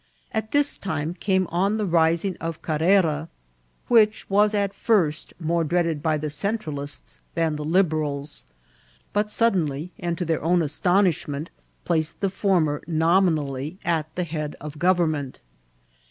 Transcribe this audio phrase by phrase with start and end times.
[0.31, 3.29] At this time came on the rising of Carrera,
[3.87, 8.45] which wajs at first more dreaded by the Centralists than the Liberals,
[9.13, 11.51] but suddenly, and to their own utter astonishment,
[11.85, 15.39] placed the former nomi« nally at the head of government.